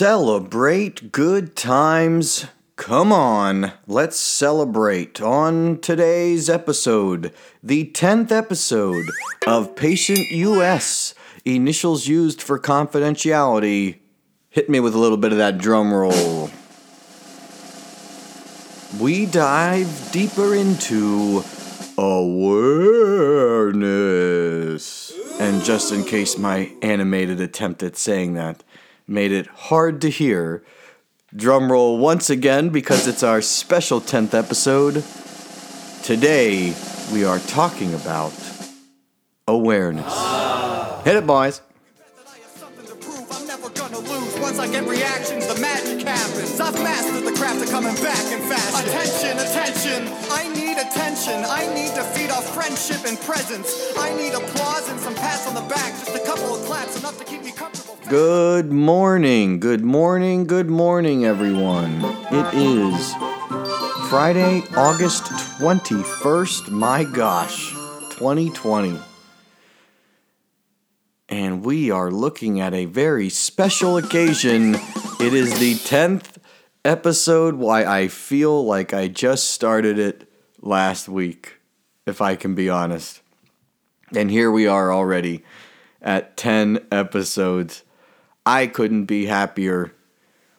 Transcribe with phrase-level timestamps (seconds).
[0.00, 2.46] Celebrate good times.
[2.76, 9.04] Come on, let's celebrate on today's episode, the 10th episode
[9.46, 13.98] of Patient US, initials used for confidentiality.
[14.48, 16.48] Hit me with a little bit of that drum roll.
[18.98, 21.44] We dive deeper into
[21.98, 22.80] awareness.
[25.38, 28.62] And just in case my animated attempt at saying that
[29.10, 30.62] made it hard to hear,
[31.34, 35.04] drum roll once again because it's our special 10th episode.
[36.04, 36.72] Today,
[37.12, 38.32] we are talking about
[39.48, 40.14] awareness.
[41.04, 41.60] Hit it, boys.
[44.40, 46.58] Once I get reactions, the magic happens.
[46.58, 48.88] I've mastered the craft of coming back in fashion.
[48.88, 50.08] Attention, attention.
[50.30, 51.44] I need attention.
[51.46, 53.92] I need to feed off friendship and presence.
[53.98, 55.92] I need applause and some pats on the back.
[55.98, 57.69] Just a couple of claps, enough to keep me comfortable.
[58.10, 62.00] Good morning, good morning, good morning, everyone.
[62.32, 63.14] It is
[64.08, 66.70] Friday, August 21st.
[66.70, 67.70] My gosh,
[68.10, 68.98] 2020.
[71.28, 74.74] And we are looking at a very special occasion.
[75.20, 76.38] It is the 10th
[76.84, 77.54] episode.
[77.54, 80.28] Why I feel like I just started it
[80.60, 81.60] last week,
[82.08, 83.22] if I can be honest.
[84.12, 85.44] And here we are already
[86.02, 87.84] at 10 episodes.
[88.46, 89.92] I couldn't be happier.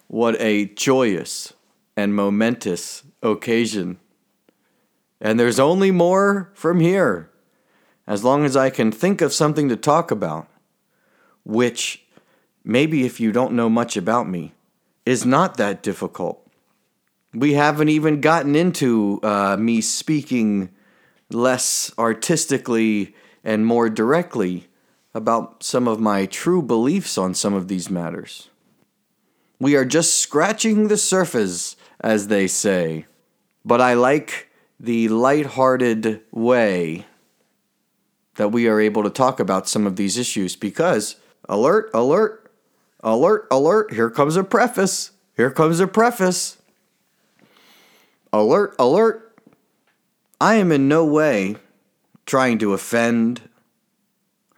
[0.07, 1.53] What a joyous
[1.97, 3.97] and momentous occasion.
[5.19, 7.29] And there's only more from here,
[8.07, 10.47] as long as I can think of something to talk about,
[11.43, 12.03] which,
[12.63, 14.53] maybe if you don't know much about me,
[15.05, 16.45] is not that difficult.
[17.33, 20.69] We haven't even gotten into uh, me speaking
[21.29, 24.67] less artistically and more directly
[25.13, 28.49] about some of my true beliefs on some of these matters.
[29.59, 33.05] We are just scratching the surface, as they say.
[33.63, 37.05] But I like the light-hearted way
[38.35, 42.51] that we are able to talk about some of these issues because alert, alert,
[43.01, 45.11] alert, alert, here comes a preface.
[45.35, 46.57] Here comes a preface.
[48.33, 49.39] Alert, alert.
[50.39, 51.57] I am in no way
[52.25, 53.41] trying to offend,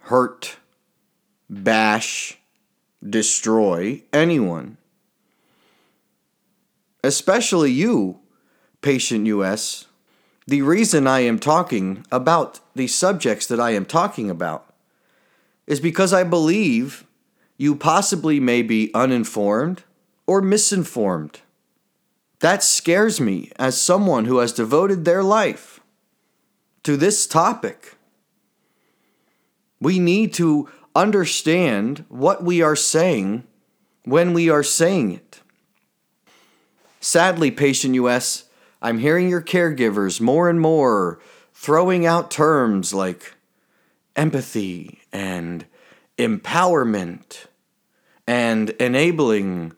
[0.03, 0.57] hurt,
[1.49, 2.37] bash,
[3.07, 4.77] destroy anyone.
[7.03, 8.19] Especially you,
[8.81, 9.85] Patient US.
[10.45, 14.73] The reason I am talking about the subjects that I am talking about
[15.67, 17.05] is because I believe
[17.57, 19.83] you possibly may be uninformed
[20.27, 21.39] or misinformed.
[22.39, 25.79] That scares me as someone who has devoted their life
[26.83, 27.92] to this topic.
[29.83, 33.43] We need to understand what we are saying
[34.05, 35.41] when we are saying it.
[37.01, 38.45] Sadly, Patient US,
[38.81, 41.19] I'm hearing your caregivers more and more
[41.53, 43.35] throwing out terms like
[44.15, 45.65] empathy and
[46.17, 47.47] empowerment
[48.25, 49.73] and enabling.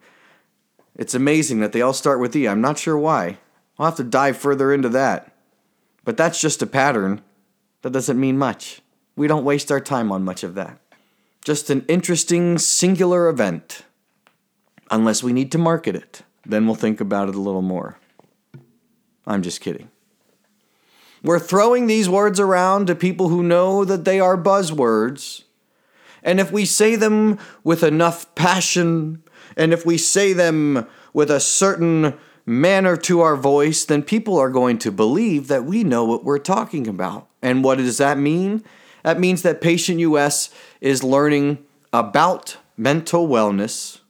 [0.94, 2.46] It's amazing that they all start with E.
[2.46, 3.38] I'm not sure why.
[3.76, 5.32] I'll have to dive further into that.
[6.04, 7.22] But that's just a pattern.
[7.82, 8.82] That doesn't mean much.
[9.16, 10.78] We don't waste our time on much of that.
[11.44, 13.82] Just an interesting singular event.
[14.90, 17.98] Unless we need to market it, then we'll think about it a little more.
[19.26, 19.90] I'm just kidding.
[21.22, 25.42] We're throwing these words around to people who know that they are buzzwords.
[26.22, 29.24] And if we say them with enough passion,
[29.56, 34.50] and if we say them with a certain manner to our voice, then people are
[34.50, 37.28] going to believe that we know what we're talking about.
[37.42, 38.62] And what does that mean?
[39.06, 40.50] That means that Patient US
[40.80, 44.00] is learning about mental wellness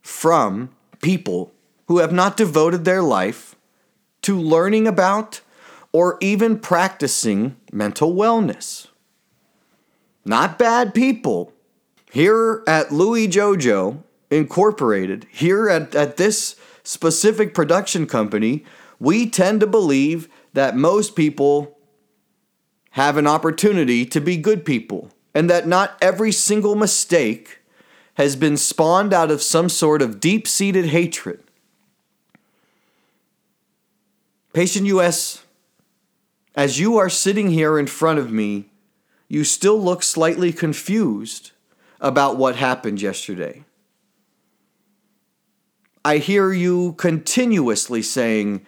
[0.00, 0.70] from
[1.02, 1.52] people
[1.86, 3.54] who have not devoted their life
[4.22, 5.42] to learning about
[5.92, 8.86] or even practicing mental wellness.
[10.24, 11.52] Not bad people.
[12.10, 18.64] Here at Louis Jojo Incorporated, here at, at this specific production company,
[18.98, 21.73] we tend to believe that most people
[22.94, 27.58] have an opportunity to be good people, and that not every single mistake
[28.14, 31.42] has been spawned out of some sort of deep seated hatred.
[34.52, 35.44] Patient US,
[36.54, 38.66] as you are sitting here in front of me,
[39.26, 41.50] you still look slightly confused
[42.00, 43.64] about what happened yesterday.
[46.04, 48.64] I hear you continuously saying,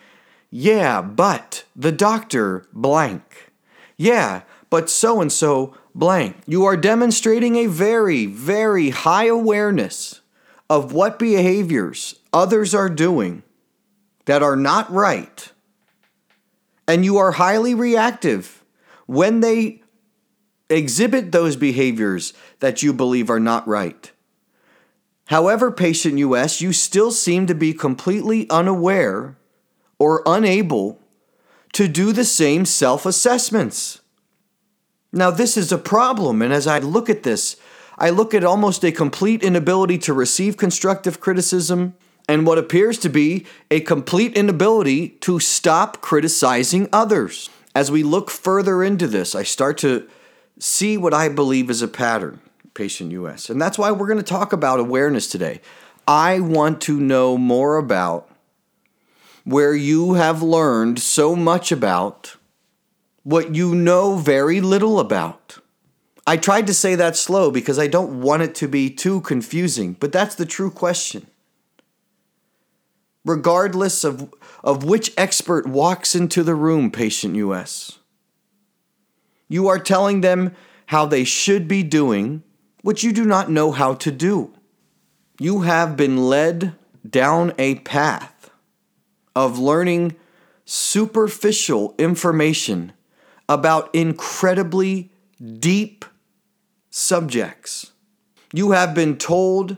[0.50, 3.45] Yeah, but the doctor blank.
[3.96, 6.36] Yeah, but so and so blank.
[6.46, 10.20] You are demonstrating a very, very high awareness
[10.68, 13.42] of what behaviors others are doing
[14.26, 15.52] that are not right,
[16.86, 18.64] and you are highly reactive
[19.06, 19.82] when they
[20.68, 24.10] exhibit those behaviors that you believe are not right.
[25.26, 29.36] However, patient US, you still seem to be completely unaware
[29.98, 31.00] or unable
[31.76, 34.00] to do the same self assessments.
[35.12, 37.56] Now, this is a problem, and as I look at this,
[37.98, 41.94] I look at almost a complete inability to receive constructive criticism
[42.26, 47.50] and what appears to be a complete inability to stop criticizing others.
[47.74, 50.08] As we look further into this, I start to
[50.58, 52.40] see what I believe is a pattern,
[52.72, 53.50] patient US.
[53.50, 55.60] And that's why we're going to talk about awareness today.
[56.08, 58.30] I want to know more about
[59.46, 62.34] where you have learned so much about
[63.22, 65.58] what you know very little about.
[66.26, 69.92] I tried to say that slow because I don't want it to be too confusing,
[69.92, 71.28] but that's the true question.
[73.24, 74.34] Regardless of,
[74.64, 78.00] of which expert walks into the room, patient US,
[79.48, 80.56] you are telling them
[80.86, 82.42] how they should be doing
[82.82, 84.52] what you do not know how to do.
[85.38, 86.74] You have been led
[87.08, 88.35] down a path
[89.36, 90.16] of learning
[90.64, 92.92] superficial information
[93.48, 95.12] about incredibly
[95.60, 96.04] deep
[96.90, 97.92] subjects.
[98.52, 99.76] You have been told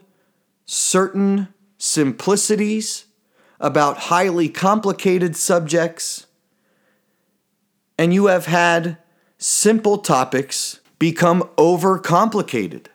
[0.64, 3.06] certain simplicities
[3.60, 6.26] about highly complicated subjects,
[7.98, 8.98] and you have had
[9.36, 12.86] simple topics become overcomplicated.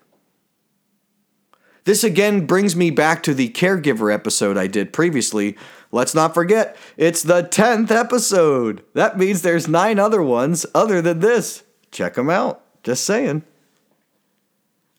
[1.86, 5.58] This again brings me back to the caregiver episode I did previously.
[5.94, 8.84] Let's not forget, it's the 10th episode.
[8.96, 11.62] That means there's nine other ones other than this.
[11.92, 12.64] Check them out.
[12.82, 13.44] Just saying.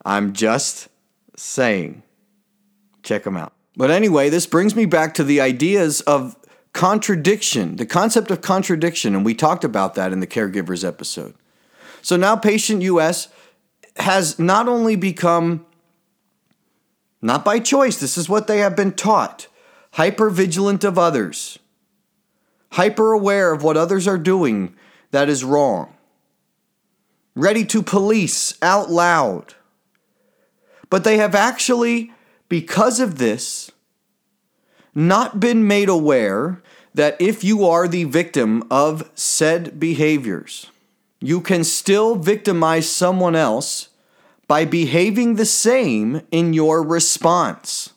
[0.05, 0.87] I'm just
[1.37, 2.05] saying.
[3.02, 3.52] Check them out.
[3.76, 6.37] But anyway, this brings me back to the ideas of
[6.73, 11.35] contradiction, the concept of contradiction, and we talked about that in the caregivers episode.
[12.02, 13.26] So now patient US
[13.96, 15.67] has not only become,
[17.20, 19.49] not by choice, this is what they have been taught,
[19.94, 21.56] hyper vigilant of others,
[22.73, 24.75] hyper aware of what others are doing
[25.12, 25.94] that is wrong,
[27.37, 29.55] ready to police out loud.
[30.91, 32.12] But they have actually,
[32.49, 33.70] because of this,
[34.96, 36.61] not been made aware
[36.93, 40.73] that if you are the victim of said behaviors,
[41.20, 43.91] you can still victimize someone else
[44.49, 47.94] by behaving the same in your response.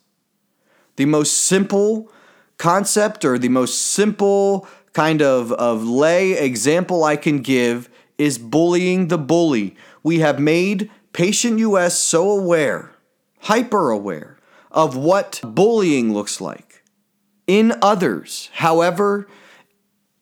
[0.97, 2.11] The most simple
[2.57, 9.07] concept or the most simple kind of, of lay example I can give is bullying
[9.07, 9.75] the bully.
[10.03, 12.91] We have made patient US so aware,
[13.41, 14.37] hyper aware
[14.71, 16.83] of what bullying looks like
[17.45, 18.49] in others.
[18.53, 19.27] However,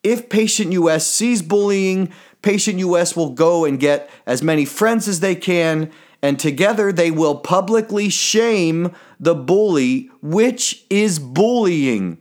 [0.04, 2.12] if patient US sees bullying,
[2.42, 5.90] patient US will go and get as many friends as they can,
[6.26, 12.18] and together they will publicly shame the bully, which is bullying.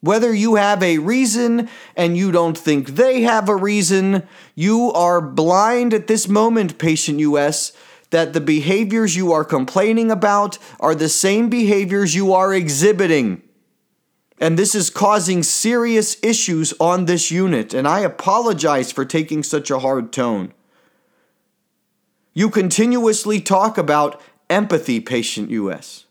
[0.00, 5.20] Whether you have a reason and you don't think they have a reason, you are
[5.20, 7.74] blind at this moment, patient US,
[8.08, 13.42] that the behaviors you are complaining about are the same behaviors you are exhibiting.
[14.38, 19.70] And this is causing serious issues on this unit, and I apologize for taking such
[19.70, 20.54] a hard tone.
[22.34, 26.04] You continuously talk about empathy, patient US.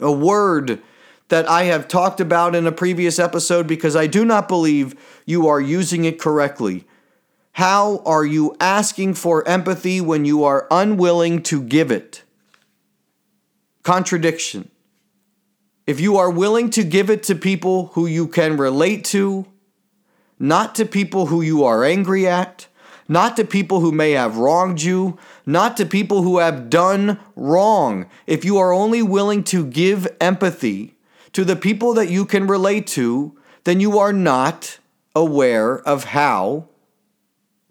[0.00, 0.80] A word
[1.28, 4.94] that I have talked about in a previous episode because I do not believe
[5.26, 6.86] you are using it correctly.
[7.52, 12.22] How are you asking for empathy when you are unwilling to give it?
[13.82, 14.70] Contradiction.
[15.86, 19.46] If you are willing to give it to people who you can relate to,
[20.38, 22.68] not to people who you are angry at,
[23.12, 28.06] not to people who may have wronged you, not to people who have done wrong.
[28.26, 30.96] If you are only willing to give empathy
[31.32, 34.78] to the people that you can relate to, then you are not
[35.14, 36.68] aware of how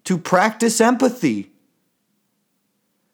[0.04, 1.50] to practice empathy.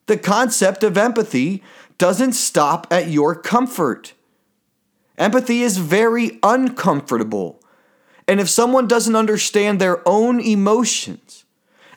[0.06, 1.62] The concept of empathy
[1.96, 4.12] doesn't stop at your comfort.
[5.16, 7.60] Empathy is very uncomfortable.
[8.26, 11.44] And if someone doesn't understand their own emotions,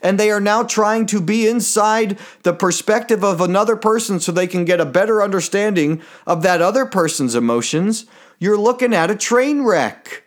[0.01, 4.47] and they are now trying to be inside the perspective of another person so they
[4.47, 8.05] can get a better understanding of that other person's emotions,
[8.39, 10.23] you're looking at a train wreck.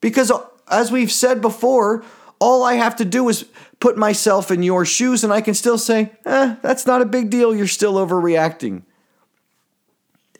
[0.00, 0.32] Because,
[0.68, 2.04] as we've said before,
[2.38, 3.46] all I have to do is
[3.80, 7.30] put myself in your shoes and I can still say, eh, that's not a big
[7.30, 7.54] deal.
[7.54, 8.82] You're still overreacting.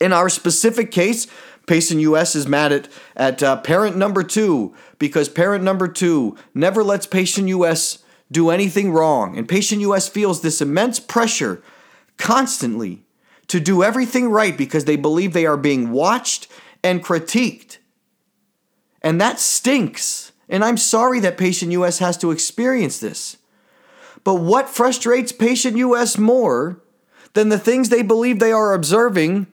[0.00, 1.26] In our specific case,
[1.66, 6.82] Patient US is mad at, at uh, parent number two because parent number two never
[6.82, 7.98] lets Patient US
[8.30, 9.36] do anything wrong.
[9.36, 11.62] And Patient US feels this immense pressure
[12.16, 13.04] constantly
[13.48, 16.48] to do everything right because they believe they are being watched
[16.82, 17.78] and critiqued.
[19.02, 20.32] And that stinks.
[20.48, 23.36] And I'm sorry that Patient US has to experience this.
[24.24, 26.80] But what frustrates Patient US more
[27.34, 29.46] than the things they believe they are observing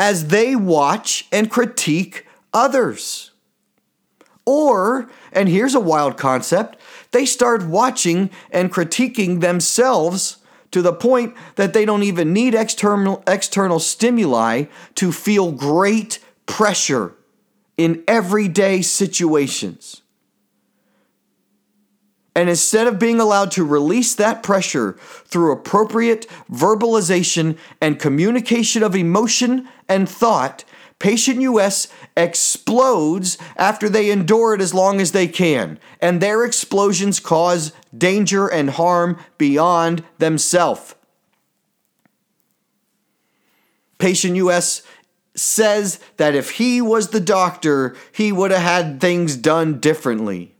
[0.00, 3.32] as they watch and critique others?
[4.46, 6.78] Or, and here's a wild concept,
[7.12, 10.38] they start watching and critiquing themselves
[10.70, 14.64] to the point that they don't even need external, external stimuli
[14.94, 17.14] to feel great pressure
[17.76, 20.00] in everyday situations.
[22.34, 24.92] And instead of being allowed to release that pressure
[25.24, 30.64] through appropriate verbalization and communication of emotion and thought,
[31.00, 37.18] Patient US explodes after they endure it as long as they can, and their explosions
[37.18, 40.94] cause danger and harm beyond themselves.
[43.96, 44.82] Patient US
[45.34, 50.54] says that if he was the doctor, he would have had things done differently.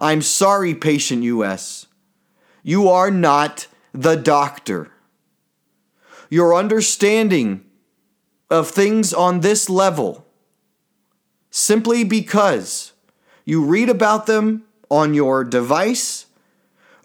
[0.00, 1.86] I'm sorry, patient US.
[2.62, 4.90] You are not the doctor.
[6.30, 7.64] Your understanding
[8.50, 10.26] of things on this level,
[11.50, 12.92] simply because
[13.44, 16.26] you read about them on your device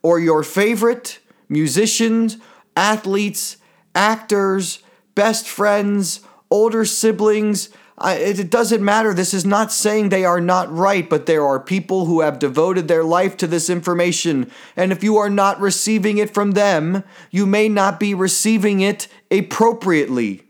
[0.01, 2.37] or your favorite musicians,
[2.77, 3.57] athletes,
[3.93, 4.79] actors,
[5.15, 9.13] best friends, older siblings, I, it doesn't matter.
[9.13, 12.87] This is not saying they are not right, but there are people who have devoted
[12.87, 14.51] their life to this information.
[14.75, 19.07] And if you are not receiving it from them, you may not be receiving it
[19.31, 20.43] appropriately.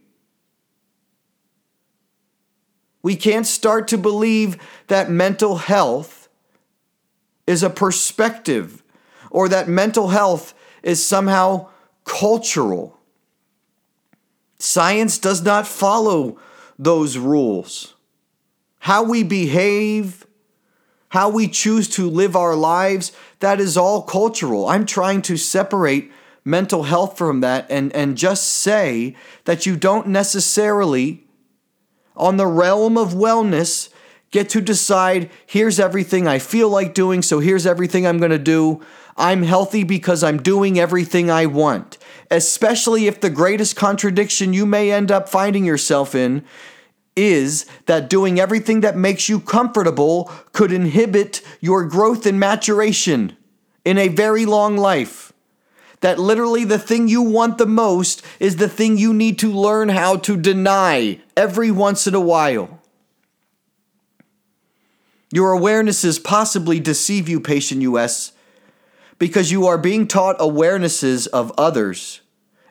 [3.03, 6.27] We can't start to believe that mental health
[7.45, 8.81] is a perspective
[9.29, 11.69] or that mental health is somehow
[12.05, 12.97] cultural.
[14.57, 16.39] Science does not follow
[16.77, 17.93] those rules.
[18.79, 20.25] How we behave,
[21.09, 24.67] how we choose to live our lives, that is all cultural.
[24.67, 26.11] I'm trying to separate
[26.43, 29.15] mental health from that and, and just say
[29.45, 31.23] that you don't necessarily,
[32.15, 33.89] on the realm of wellness,
[34.29, 38.37] get to decide here's everything I feel like doing, so here's everything I'm going to
[38.37, 38.81] do.
[39.17, 41.97] I'm healthy because I'm doing everything I want.
[42.31, 46.43] Especially if the greatest contradiction you may end up finding yourself in
[47.15, 53.37] is that doing everything that makes you comfortable could inhibit your growth and maturation
[53.85, 55.31] in a very long life.
[56.01, 59.89] That literally the thing you want the most is the thing you need to learn
[59.89, 62.81] how to deny every once in a while.
[65.31, 68.33] Your awarenesses possibly deceive you, patient US,
[69.17, 72.21] because you are being taught awarenesses of others.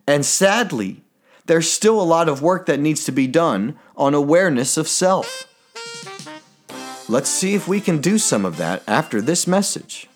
[0.07, 1.03] And sadly,
[1.47, 5.47] there's still a lot of work that needs to be done on awareness of self.
[7.09, 10.09] Let's see if we can do some of that after this message.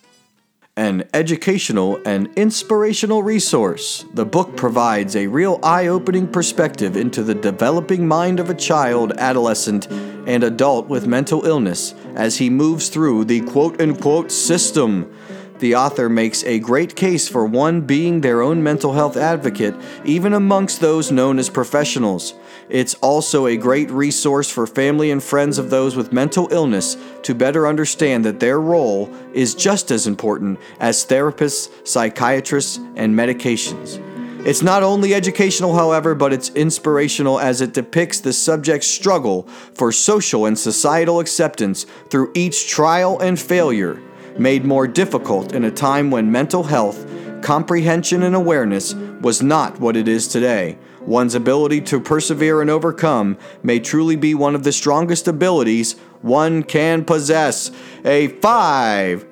[0.74, 7.34] An educational and inspirational resource, the book provides a real eye opening perspective into the
[7.34, 13.24] developing mind of a child, adolescent, and adult with mental illness as he moves through
[13.24, 15.12] the quote unquote system
[15.60, 19.74] the author makes a great case for one being their own mental health advocate,
[20.04, 22.34] even amongst those known as professionals.
[22.68, 27.34] It's also a great resource for family and friends of those with mental illness to
[27.34, 34.04] better understand that their role is just as important as therapists, psychiatrists, and medications.
[34.46, 39.42] It's not only educational, however, but it's inspirational as it depicts the subject's struggle
[39.74, 44.00] for social and societal acceptance through each trial and failure
[44.38, 47.06] made more difficult in a time when mental health,
[47.42, 50.78] comprehension, and awareness was not what it is today.
[51.00, 56.62] One's ability to persevere and overcome may truly be one of the strongest abilities one
[56.62, 57.70] can possess.
[58.04, 59.26] A five,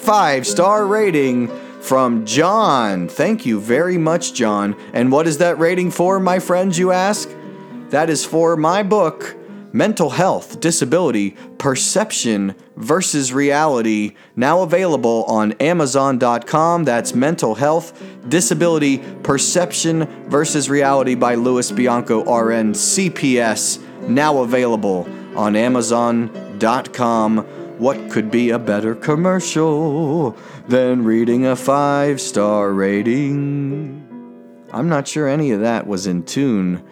[0.00, 1.48] five star rating
[1.80, 3.08] from John.
[3.08, 4.76] Thank you very much, John.
[4.92, 7.28] And what is that rating for, my friends, you ask?
[7.90, 9.36] That is for my book,
[9.72, 16.84] Mental Health, Disability, Perception versus Reality, now available on Amazon.com.
[16.84, 25.54] That's Mental Health, Disability, Perception versus Reality by Louis Bianco, RN, CPS, now available on
[25.54, 27.38] Amazon.com.
[27.78, 30.36] What could be a better commercial
[30.68, 34.06] than reading a five star rating?
[34.72, 36.82] I'm not sure any of that was in tune,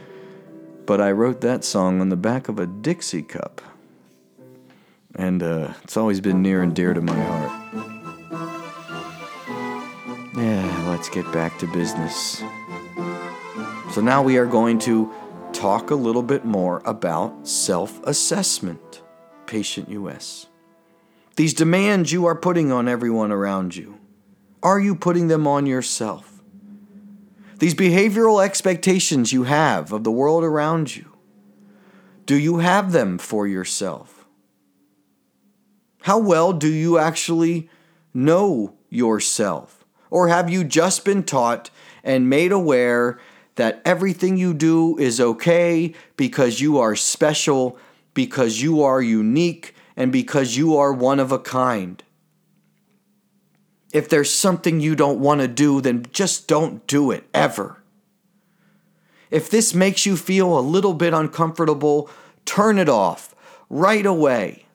[0.89, 3.61] but I wrote that song on the back of a Dixie cup.
[5.15, 7.53] And uh, it's always been near and dear to my heart.
[10.35, 12.43] Yeah, let's get back to business.
[13.93, 15.13] So now we are going to
[15.53, 19.03] talk a little bit more about self assessment,
[19.45, 20.47] Patient US.
[21.37, 23.99] These demands you are putting on everyone around you,
[24.63, 26.38] are you putting them on yourself?
[27.59, 31.13] These behavioral expectations you have of the world around you,
[32.25, 34.29] do you have them for yourself?
[36.03, 37.69] How well do you actually
[38.15, 39.85] know yourself?
[40.09, 41.71] Or have you just been taught
[42.05, 43.19] and made aware
[43.57, 47.77] that everything you do is okay because you are special,
[48.15, 52.05] because you are unique, and because you are one of a kind?
[53.93, 57.83] If there's something you don't want to do, then just don't do it ever.
[59.31, 62.11] If this makes you feel a little bit uncomfortable,
[62.45, 63.35] turn it off
[63.69, 64.67] right away.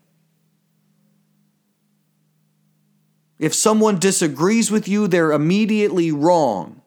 [3.40, 6.82] If someone disagrees with you, they're immediately wrong.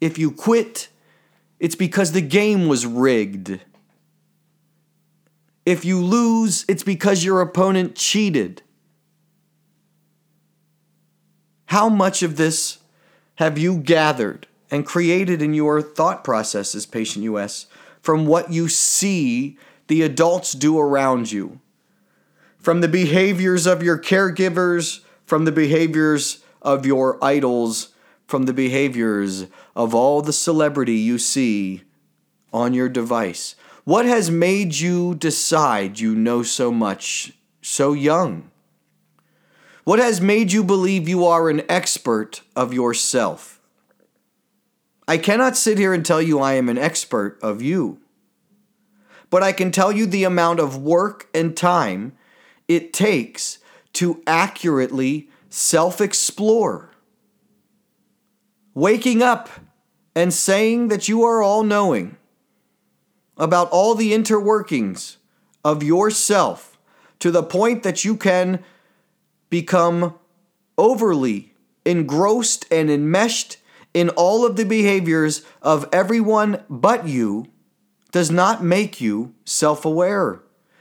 [0.00, 0.88] If you quit,
[1.60, 3.60] it's because the game was rigged.
[5.64, 8.62] If you lose, it's because your opponent cheated.
[11.72, 12.78] How much of this
[13.36, 17.66] have you gathered and created in your thought processes, Patient US,
[18.00, 21.60] from what you see the adults do around you?
[22.62, 27.88] from the behaviors of your caregivers, from the behaviors of your idols,
[28.28, 31.82] from the behaviors of all the celebrity you see
[32.52, 33.56] on your device?
[33.82, 38.51] What has made you decide you know so much so young?
[39.84, 43.60] What has made you believe you are an expert of yourself?
[45.08, 47.98] I cannot sit here and tell you I am an expert of you,
[49.28, 52.12] but I can tell you the amount of work and time
[52.68, 53.58] it takes
[53.94, 56.90] to accurately self explore.
[58.74, 59.50] Waking up
[60.14, 62.16] and saying that you are all knowing
[63.36, 65.16] about all the interworkings
[65.64, 66.78] of yourself
[67.18, 68.62] to the point that you can
[69.52, 70.14] become
[70.78, 71.52] overly
[71.84, 73.58] engrossed and enmeshed
[73.92, 77.46] in all of the behaviors of everyone but you
[78.12, 80.40] does not make you self aware.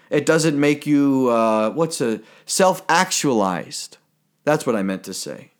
[0.09, 3.97] It doesn't make you, uh, what's a self actualized.
[4.45, 5.51] That's what I meant to say.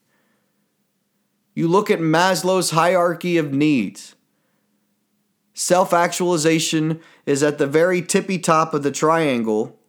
[1.54, 4.16] You look at Maslow's hierarchy of needs.
[5.54, 9.81] Self actualization is at the very tippy top of the triangle.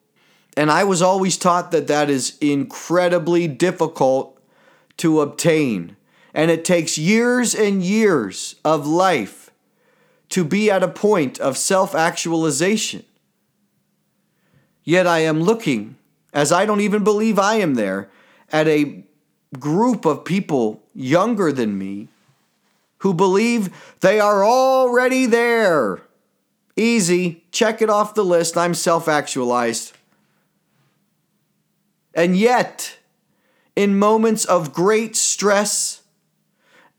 [0.56, 4.38] And I was always taught that that is incredibly difficult
[4.98, 5.96] to obtain.
[6.34, 9.50] And it takes years and years of life
[10.30, 13.04] to be at a point of self actualization.
[14.84, 15.96] Yet I am looking,
[16.32, 18.10] as I don't even believe I am there,
[18.50, 19.04] at a
[19.58, 22.08] group of people younger than me
[22.98, 26.02] who believe they are already there.
[26.76, 28.56] Easy, check it off the list.
[28.56, 29.92] I'm self actualized.
[32.14, 32.98] And yet,
[33.74, 36.02] in moments of great stress,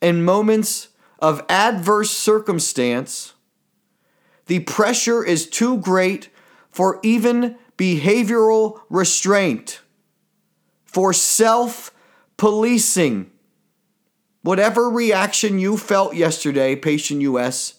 [0.02, 3.34] in moments of adverse circumstance,
[4.47, 6.30] the pressure is too great
[6.69, 9.82] for even behavioral restraint,
[10.84, 11.91] for self
[12.38, 13.30] policing.
[14.41, 17.76] Whatever reaction you felt yesterday, patient US,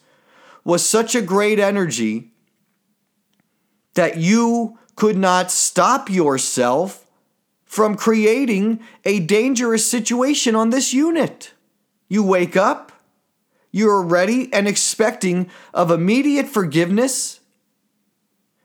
[0.65, 2.33] was such a great energy
[3.93, 7.04] that you could not stop yourself
[7.75, 11.53] from creating a dangerous situation on this unit.
[12.09, 12.93] You wake up,
[13.73, 17.41] you're ready and expecting of immediate forgiveness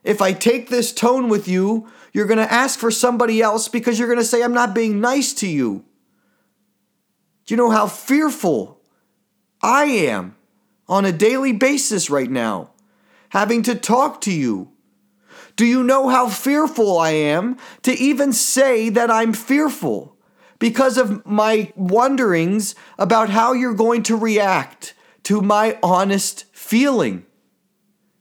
[0.02, 3.98] if I take this tone with you, you're going to ask for somebody else because
[3.98, 5.84] you're going to say, I'm not being nice to you.
[7.44, 8.80] Do you know how fearful
[9.62, 10.36] I am
[10.88, 12.70] on a daily basis right now,
[13.30, 14.69] having to talk to you?
[15.56, 20.16] Do you know how fearful I am to even say that I'm fearful
[20.58, 27.26] because of my wonderings about how you're going to react to my honest feeling?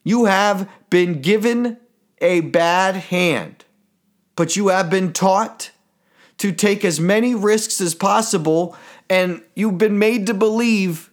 [0.04, 1.78] You have been given
[2.20, 3.66] a bad hand,
[4.36, 5.72] but you have been taught
[6.38, 8.76] to take as many risks as possible,
[9.10, 11.12] and you've been made to believe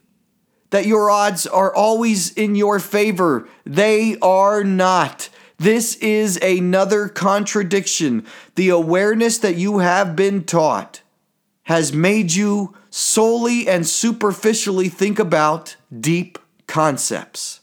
[0.69, 3.47] that your odds are always in your favor.
[3.65, 5.29] They are not.
[5.57, 8.25] This is another contradiction.
[8.55, 11.01] The awareness that you have been taught
[11.63, 17.61] has made you solely and superficially think about deep concepts.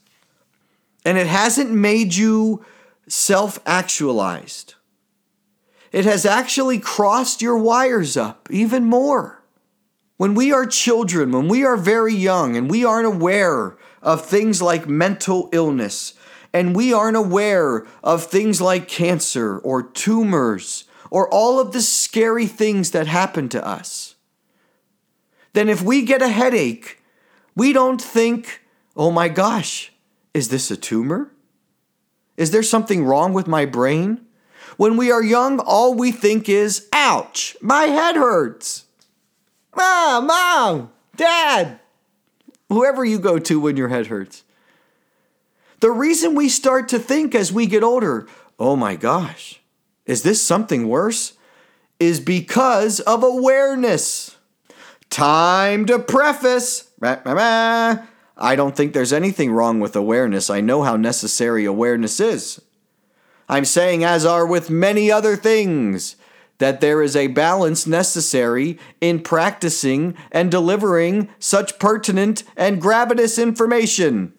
[1.04, 2.64] And it hasn't made you
[3.06, 4.74] self actualized.
[5.92, 9.42] It has actually crossed your wires up even more.
[10.16, 14.60] When we are children, when we are very young and we aren't aware of things
[14.60, 16.14] like mental illness,
[16.54, 22.46] and we aren't aware of things like cancer or tumors or all of the scary
[22.46, 24.14] things that happen to us,
[25.52, 27.02] then if we get a headache,
[27.56, 28.62] we don't think,
[28.96, 29.92] oh my gosh,
[30.32, 31.32] is this a tumor?
[32.36, 34.20] Is there something wrong with my brain?
[34.76, 38.84] When we are young, all we think is, ouch, my head hurts.
[39.76, 41.80] Mom, mom, dad,
[42.68, 44.43] whoever you go to when your head hurts.
[45.80, 48.26] The reason we start to think as we get older,
[48.58, 49.60] oh my gosh,
[50.06, 51.34] is this something worse?
[52.00, 54.36] Is because of awareness.
[55.10, 56.90] Time to preface.
[57.02, 60.50] I don't think there's anything wrong with awareness.
[60.50, 62.60] I know how necessary awareness is.
[63.48, 66.16] I'm saying, as are with many other things,
[66.58, 74.32] that there is a balance necessary in practicing and delivering such pertinent and gravitas information.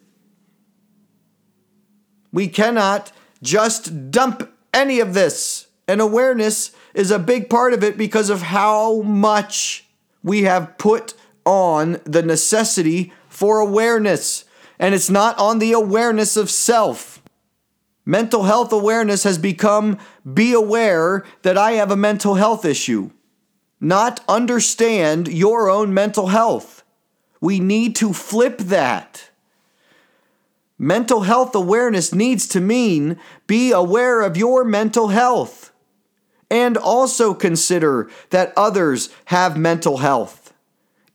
[2.35, 5.67] We cannot just dump any of this.
[5.87, 9.85] And awareness is a big part of it because of how much
[10.21, 11.13] we have put
[11.45, 14.43] on the necessity for awareness.
[14.77, 17.21] And it's not on the awareness of self.
[18.05, 19.97] Mental health awareness has become
[20.33, 23.11] be aware that I have a mental health issue,
[23.79, 26.83] not understand your own mental health.
[27.39, 29.29] We need to flip that.
[30.77, 35.71] Mental health awareness needs to mean be aware of your mental health
[36.51, 40.53] and also consider that others have mental health.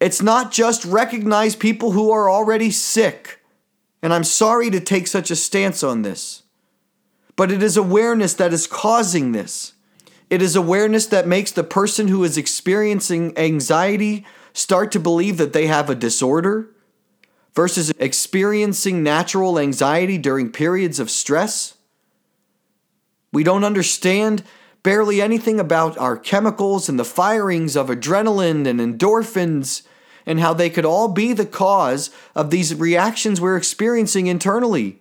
[0.00, 3.40] It's not just recognize people who are already sick.
[4.02, 6.42] And I'm sorry to take such a stance on this,
[7.36, 9.74] but it is awareness that is causing this.
[10.30, 15.52] It is awareness that makes the person who is experiencing anxiety start to believe that
[15.52, 16.70] they have a disorder
[17.54, 21.76] versus experiencing natural anxiety during periods of stress.
[23.32, 24.42] We don't understand
[24.82, 29.82] barely anything about our chemicals and the firings of adrenaline and endorphins
[30.26, 35.00] and how they could all be the cause of these reactions we're experiencing internally.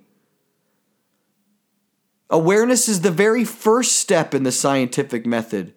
[2.29, 5.73] Awareness is the very first step in the scientific method.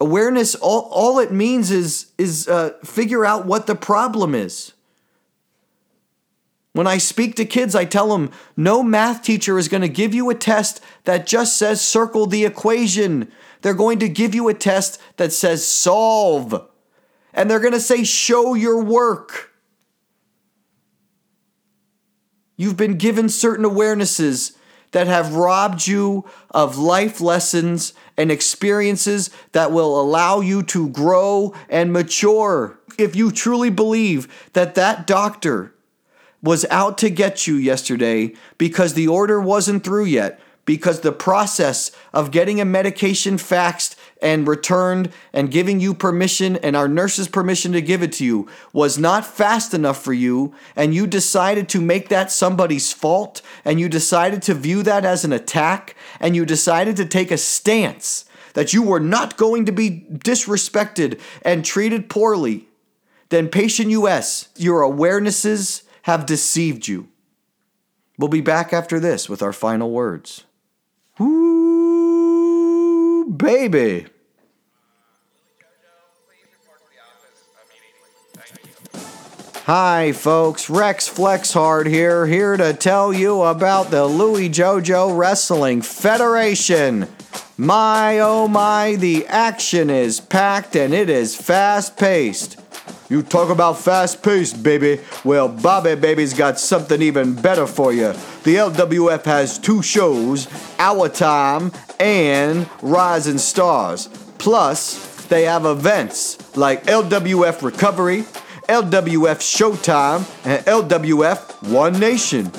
[0.00, 4.72] Awareness, all, all it means is, is uh, figure out what the problem is.
[6.76, 10.12] When I speak to kids, I tell them no math teacher is going to give
[10.12, 13.32] you a test that just says circle the equation.
[13.62, 16.68] They're going to give you a test that says solve.
[17.32, 19.54] And they're going to say show your work.
[22.58, 24.54] You've been given certain awarenesses
[24.90, 31.54] that have robbed you of life lessons and experiences that will allow you to grow
[31.70, 32.78] and mature.
[32.98, 35.72] If you truly believe that that doctor
[36.46, 41.90] was out to get you yesterday because the order wasn't through yet, because the process
[42.14, 47.72] of getting a medication faxed and returned and giving you permission and our nurse's permission
[47.72, 51.80] to give it to you was not fast enough for you, and you decided to
[51.80, 56.46] make that somebody's fault, and you decided to view that as an attack, and you
[56.46, 62.08] decided to take a stance that you were not going to be disrespected and treated
[62.08, 62.68] poorly,
[63.30, 67.08] then Patient US, your awarenesses have deceived you.
[68.16, 70.44] We'll be back after this with our final words.
[71.20, 74.06] Ooh, baby.
[79.64, 80.70] Hi, folks.
[80.70, 87.08] Rex Flexhard here, here to tell you about the Louis JoJo Wrestling Federation.
[87.58, 92.60] My oh my, the action is packed and it is fast paced.
[93.08, 95.00] You talk about fast paced, baby.
[95.24, 98.12] Well, Bobby Baby's got something even better for you.
[98.42, 104.08] The LWF has two shows Our Time and Rising Stars.
[104.38, 108.22] Plus, they have events like LWF Recovery,
[108.68, 112.50] LWF Showtime, and LWF One Nation.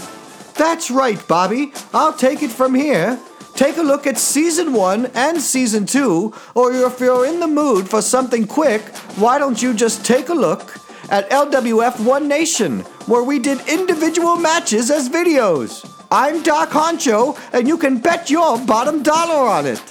[0.55, 1.73] That's right, Bobby.
[1.93, 3.19] I'll take it from here.
[3.57, 7.89] Take a look at season one and season two, or if you're in the mood
[7.89, 8.83] for something quick,
[9.17, 10.75] why don't you just take a look
[11.09, 15.91] at LWF One Nation, where we did individual matches as videos?
[16.11, 19.81] I'm Doc Honcho, and you can bet your bottom dollar on it.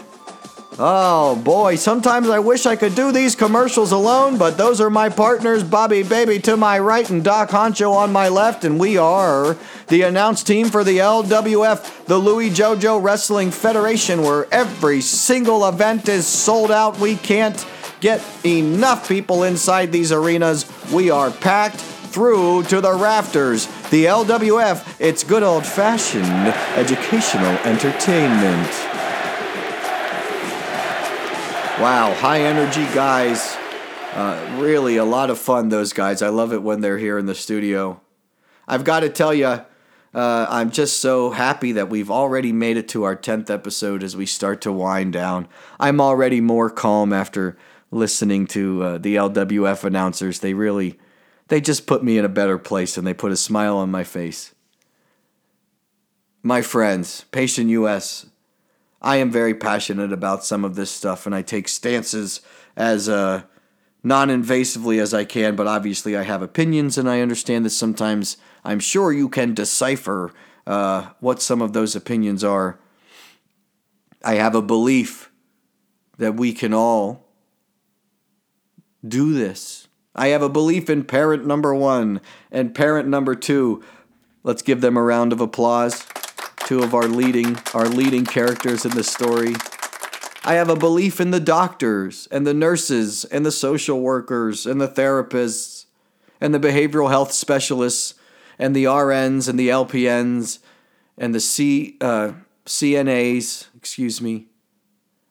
[0.79, 5.09] Oh boy, sometimes I wish I could do these commercials alone, but those are my
[5.09, 9.57] partners, Bobby Baby to my right and Doc Honcho on my left, and we are
[9.89, 16.11] the announced team for the LWF, the Louis JoJo Wrestling Federation, where every single event
[16.11, 16.99] is sold out.
[16.99, 17.67] We can't
[18.01, 20.71] get enough people inside these arenas.
[20.93, 23.65] We are packed through to the rafters.
[23.89, 28.96] The LWF, it's good old fashioned educational entertainment.
[31.79, 33.55] Wow, high energy guys.
[34.15, 36.23] Uh, really a lot of fun, those guys.
[36.23, 38.01] I love it when they're here in the studio.
[38.67, 39.67] I've got to tell you, uh,
[40.15, 44.25] I'm just so happy that we've already made it to our 10th episode as we
[44.25, 45.49] start to wind down.
[45.79, 47.59] I'm already more calm after
[47.91, 50.39] listening to uh, the LWF announcers.
[50.39, 50.99] They really,
[51.49, 54.03] they just put me in a better place and they put a smile on my
[54.03, 54.55] face.
[56.43, 58.25] My friends, Patient US,
[59.01, 62.41] I am very passionate about some of this stuff, and I take stances
[62.77, 63.43] as uh,
[64.03, 68.37] non invasively as I can, but obviously I have opinions, and I understand that sometimes
[68.65, 70.33] I'm sure you can decipher
[70.67, 72.79] uh, what some of those opinions are.
[74.25, 75.31] I have a belief
[76.19, 77.27] that we can all
[79.07, 79.89] do this.
[80.15, 83.85] I have a belief in parent number one and parent number two.
[84.43, 86.07] Let's give them a round of applause
[86.67, 89.55] two of our leading our leading characters in the story.
[90.45, 94.81] I have a belief in the doctors and the nurses and the social workers and
[94.81, 95.87] the therapists
[96.41, 98.15] and the behavioral health specialists
[98.59, 100.59] and the RNs and the LPNs
[101.17, 102.33] and the C, uh,
[102.65, 104.47] CNAs, excuse me.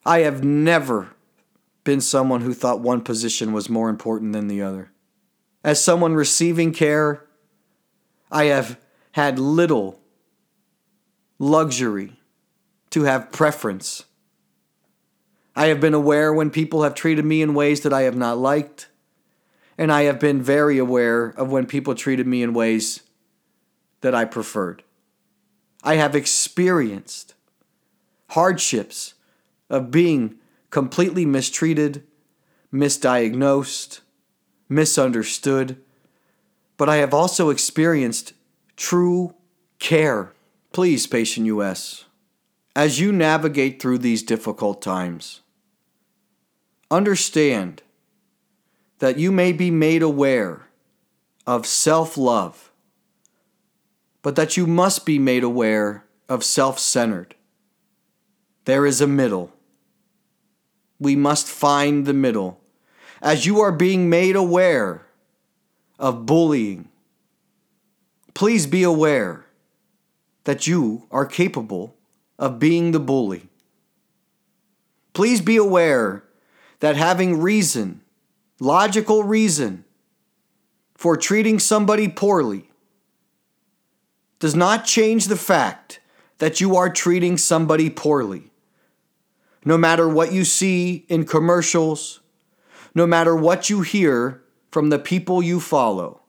[0.06, 1.10] I have never
[1.84, 4.90] been someone who thought one position was more important than the other.
[5.62, 7.26] As someone receiving care,
[8.30, 8.78] I have
[9.12, 10.00] had little
[11.38, 12.18] luxury
[12.90, 14.04] to have preference.
[15.54, 18.38] I have been aware when people have treated me in ways that I have not
[18.38, 18.88] liked,
[19.78, 23.02] and I have been very aware of when people treated me in ways
[24.00, 24.82] that I preferred.
[25.82, 27.34] I have experienced
[28.30, 29.14] hardships
[29.70, 30.36] of being
[30.70, 32.02] completely mistreated,
[32.72, 34.00] misdiagnosed,
[34.68, 35.78] misunderstood,
[36.76, 38.34] but I have also experienced
[38.76, 39.34] true
[39.78, 40.32] care
[40.76, 42.04] Please, Patient US,
[42.74, 45.40] as you navigate through these difficult times,
[46.90, 47.80] understand
[48.98, 50.68] that you may be made aware
[51.46, 52.70] of self love,
[54.20, 57.34] but that you must be made aware of self centered.
[58.66, 59.54] There is a middle.
[61.00, 62.60] We must find the middle.
[63.22, 65.06] As you are being made aware
[65.98, 66.90] of bullying,
[68.34, 69.45] please be aware
[70.46, 71.96] that you are capable
[72.38, 73.48] of being the bully.
[75.12, 76.22] Please be aware
[76.78, 78.00] that having reason,
[78.60, 79.84] logical reason,
[80.94, 82.70] for treating somebody poorly
[84.38, 85.98] does not change the fact
[86.38, 88.52] that you are treating somebody poorly.
[89.64, 92.20] No matter what you see in commercials,
[92.94, 96.20] no matter what you hear from the people you follow,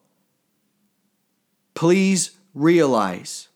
[1.75, 3.46] please realize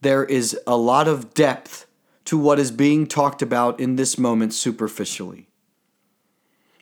[0.00, 1.86] there is a lot of depth
[2.24, 5.48] to what is being talked about in this moment superficially.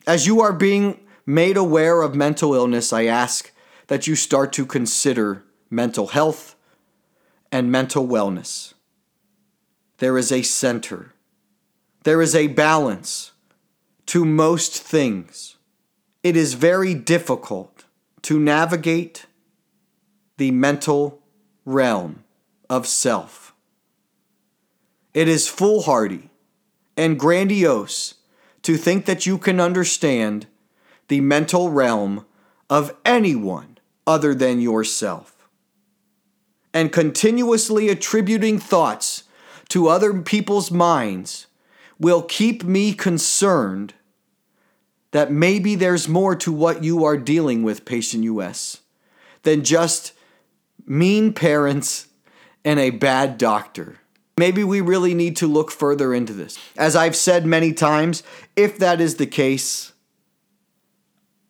[0.05, 3.51] As you are being made aware of mental illness, I ask
[3.87, 6.55] that you start to consider mental health
[7.51, 8.73] and mental wellness.
[9.97, 11.13] There is a center,
[12.03, 13.31] there is a balance
[14.07, 15.57] to most things.
[16.23, 17.85] It is very difficult
[18.23, 19.25] to navigate
[20.37, 21.21] the mental
[21.65, 22.23] realm
[22.69, 23.53] of self.
[25.13, 26.29] It is foolhardy
[26.95, 28.15] and grandiose
[28.61, 30.47] to think that you can understand
[31.07, 32.25] the mental realm
[32.69, 35.47] of anyone other than yourself.
[36.73, 39.23] And continuously attributing thoughts
[39.69, 41.47] to other people's minds
[41.99, 43.93] will keep me concerned
[45.11, 48.81] that maybe there's more to what you are dealing with, Patient US,
[49.41, 50.13] than just
[50.85, 52.08] mean parents
[52.63, 53.97] and a bad doctor.
[54.37, 56.57] Maybe we really need to look further into this.
[56.77, 58.23] As I've said many times,
[58.55, 59.91] if that is the case,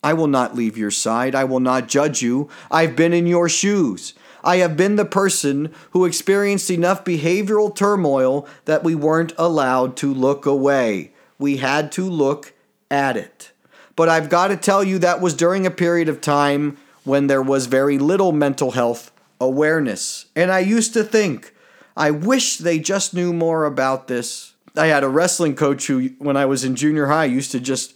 [0.03, 1.35] I will not leave your side.
[1.35, 2.49] I will not judge you.
[2.71, 4.13] I've been in your shoes.
[4.43, 10.13] I have been the person who experienced enough behavioral turmoil that we weren't allowed to
[10.13, 11.11] look away.
[11.37, 12.53] We had to look
[12.89, 13.51] at it.
[13.95, 17.41] But I've got to tell you, that was during a period of time when there
[17.41, 20.25] was very little mental health awareness.
[20.35, 21.53] And I used to think
[21.95, 24.53] I wish they just knew more about this.
[24.75, 27.93] I had a wrestling coach who, when I was in junior high, used to just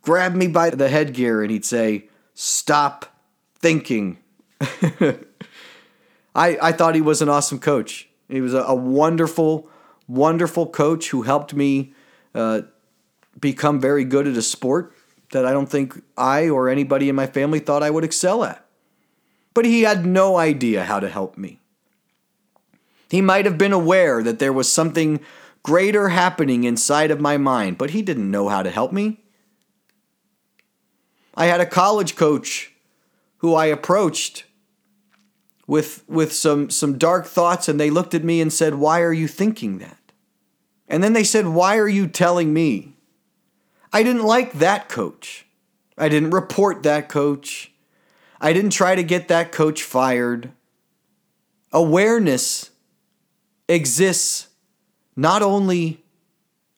[0.00, 3.14] grab me by the headgear and he'd say, Stop
[3.58, 4.16] thinking.
[4.60, 5.20] I,
[6.34, 8.08] I thought he was an awesome coach.
[8.28, 9.68] He was a, a wonderful,
[10.08, 11.92] wonderful coach who helped me
[12.34, 12.62] uh,
[13.38, 14.94] become very good at a sport
[15.32, 18.64] that I don't think I or anybody in my family thought I would excel at.
[19.54, 21.60] But he had no idea how to help me.
[23.10, 25.20] He might have been aware that there was something
[25.62, 29.20] greater happening inside of my mind, but he didn't know how to help me.
[31.34, 32.72] I had a college coach
[33.38, 34.44] who I approached
[35.66, 39.12] with with some some dark thoughts and they looked at me and said, "Why are
[39.12, 40.12] you thinking that?"
[40.88, 42.94] And then they said, "Why are you telling me?"
[43.92, 45.46] I didn't like that coach.
[45.98, 47.71] I didn't report that coach.
[48.44, 50.50] I didn't try to get that coach fired.
[51.72, 52.70] Awareness
[53.68, 54.48] exists
[55.14, 56.02] not only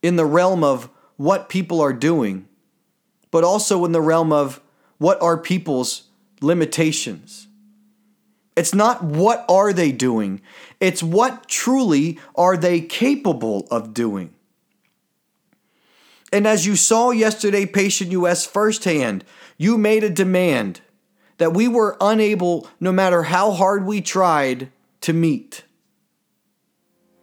[0.03, 2.47] in the realm of what people are doing,
[3.31, 4.61] but also in the realm of
[4.99, 6.03] what are people's
[6.43, 7.49] limitations.
[8.57, 10.43] It's not what are they doing,
[10.81, 14.35] it's what truly are they capable of doing.
[16.31, 19.25] And as you saw yesterday, Patient US firsthand,
[19.57, 20.81] you made a demand
[21.39, 24.71] that we were unable, no matter how hard we tried,
[25.01, 25.65] to meet.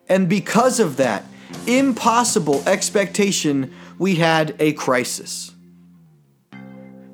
[0.08, 1.24] And because of that
[1.66, 5.54] impossible expectation, we had a crisis.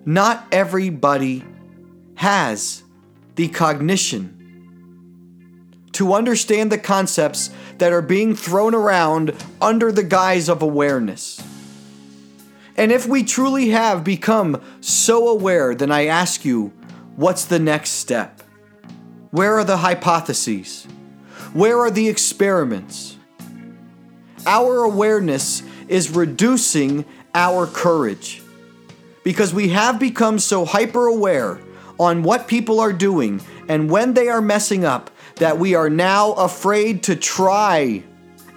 [0.05, 1.43] Not everybody
[2.15, 2.83] has
[3.35, 4.33] the cognition
[5.91, 11.41] to understand the concepts that are being thrown around under the guise of awareness.
[12.75, 16.71] And if we truly have become so aware, then I ask you,
[17.17, 18.41] what's the next step?
[19.31, 20.85] Where are the hypotheses?
[21.51, 23.17] Where are the experiments?
[24.45, 27.03] Our awareness is reducing
[27.35, 28.41] our courage
[29.23, 31.59] because we have become so hyper aware
[31.99, 36.33] on what people are doing and when they are messing up that we are now
[36.33, 38.03] afraid to try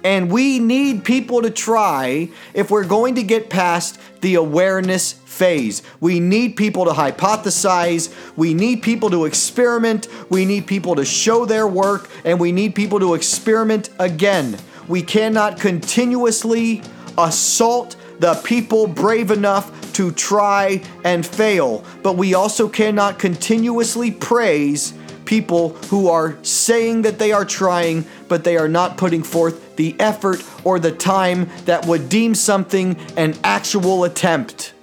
[0.03, 5.81] and we need people to try if we're going to get past the awareness phase.
[5.99, 11.45] We need people to hypothesize, we need people to experiment, we need people to show
[11.45, 14.57] their work, and we need people to experiment again.
[14.87, 16.83] We cannot continuously
[17.17, 24.93] assault the people brave enough to try and fail, but we also cannot continuously praise
[25.31, 29.95] people who are saying that they are trying, but they are not putting forth the
[29.97, 34.73] effort or the time that would deem something an actual attempt.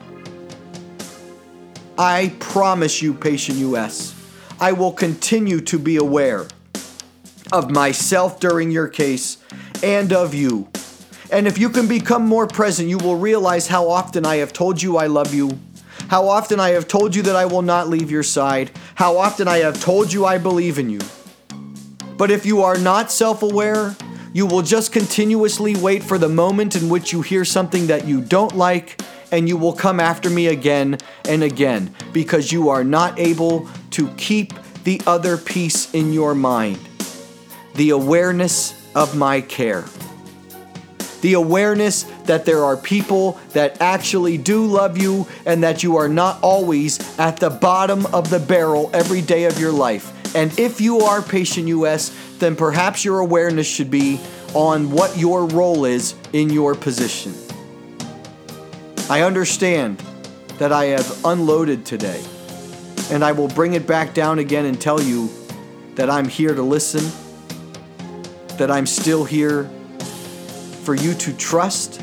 [1.99, 4.15] I promise you, Patient US,
[4.59, 6.47] I will continue to be aware
[7.53, 9.37] of myself during your case
[9.83, 10.69] and of you.
[11.31, 14.81] And if you can become more present, you will realize how often I have told
[14.81, 15.59] you I love you
[16.09, 19.47] how often I have told you that I will not leave your side, how often
[19.47, 21.01] I have told you I believe in you.
[22.17, 23.95] But if you are not self aware,
[24.33, 28.21] you will just continuously wait for the moment in which you hear something that you
[28.21, 33.19] don't like, and you will come after me again and again because you are not
[33.19, 36.79] able to keep the other piece in your mind.
[37.75, 39.85] The awareness of my care
[41.21, 46.09] the awareness that there are people that actually do love you and that you are
[46.09, 50.13] not always at the bottom of the barrel every day of your life.
[50.35, 54.21] And if you are Patient US, then perhaps your awareness should be
[54.55, 57.35] on what your role is in your position.
[59.11, 60.03] I understand
[60.59, 62.23] that I have unloaded today,
[63.11, 65.31] and I will bring it back down again and tell you
[65.95, 67.11] that I'm here to listen,
[68.59, 69.71] that I'm still here
[70.89, 72.01] for you to trust.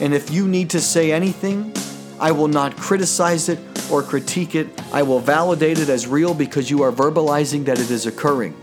[0.00, 1.74] And if you need to say anything,
[2.20, 3.58] I will not criticize it
[3.90, 4.68] or critique it.
[4.92, 8.54] I will validate it as real because you are verbalizing that it is occurring.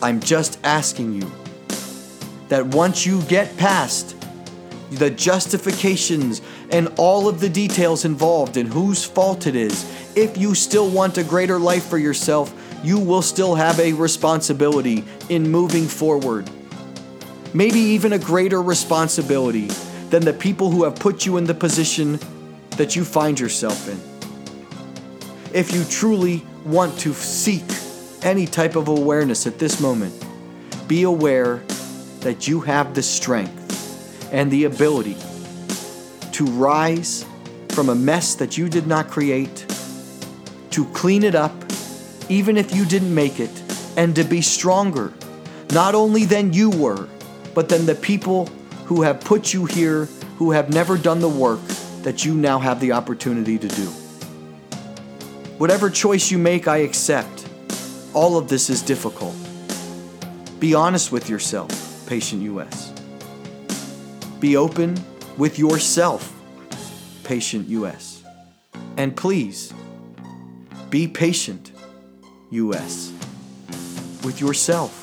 [0.00, 1.30] I'm just asking you
[2.48, 4.16] that once you get past
[4.92, 6.40] the justifications
[6.70, 9.84] and all of the details involved in whose fault it is,
[10.16, 15.04] if you still want a greater life for yourself, you will still have a responsibility
[15.28, 16.50] in moving forward
[17.52, 19.66] maybe even a greater responsibility
[20.10, 22.18] than the people who have put you in the position
[22.76, 24.00] that you find yourself in.
[25.52, 27.64] If you truly want to seek
[28.22, 30.14] any type of awareness at this moment,
[30.86, 31.62] be aware
[32.20, 35.16] that you have the strength and the ability
[36.32, 37.24] to rise
[37.70, 39.66] from a mess that you did not create,
[40.70, 41.52] to clean it up,
[42.28, 43.50] even if you didn't make it,
[43.96, 45.12] and to be stronger
[45.72, 47.08] not only than you were,
[47.54, 48.46] but than the people
[48.86, 51.60] who have put you here who have never done the work
[52.02, 53.86] that you now have the opportunity to do.
[55.58, 57.46] Whatever choice you make, I accept.
[58.14, 59.34] All of this is difficult.
[60.58, 61.70] Be honest with yourself,
[62.06, 62.92] Patient US.
[64.40, 64.98] Be open
[65.36, 66.32] with yourself,
[67.24, 68.22] Patient US.
[68.96, 69.72] And please,
[70.90, 71.70] be patient,
[72.50, 73.12] US,
[74.24, 74.99] with yourself.